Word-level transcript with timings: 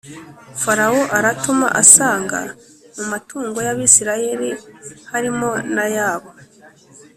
Farawo 0.61 1.01
aratuma 1.17 1.67
asanga 1.81 2.39
mu 2.95 3.05
matungo 3.11 3.57
y 3.67 3.69
Abisirayeli 3.73 4.49
harimo 5.11 5.49
nayabo 5.75 6.29